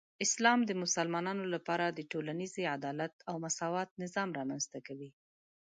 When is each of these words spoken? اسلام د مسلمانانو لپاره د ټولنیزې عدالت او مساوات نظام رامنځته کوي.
اسلام 0.25 0.59
د 0.65 0.71
مسلمانانو 0.83 1.43
لپاره 1.53 1.85
د 1.89 1.99
ټولنیزې 2.11 2.63
عدالت 2.75 3.13
او 3.29 3.35
مساوات 3.45 3.89
نظام 4.03 4.29
رامنځته 4.39 4.79
کوي. 4.87 5.09